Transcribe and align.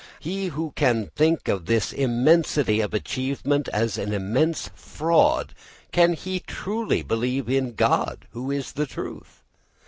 He 0.19 0.47
who 0.47 0.73
can 0.75 1.11
think 1.15 1.47
of 1.47 1.67
this 1.67 1.93
immensity 1.93 2.81
of 2.81 2.91
achievement 2.91 3.67
as 3.71 3.99
an 3.99 4.13
immense 4.13 4.71
fraud, 4.73 5.53
can 5.91 6.13
he 6.13 6.39
truly 6.39 7.03
believe 7.03 7.47
in 7.47 7.75
God 7.75 8.25
who 8.31 8.49
is 8.49 8.71
the 8.71 8.87
truth? 8.87 9.43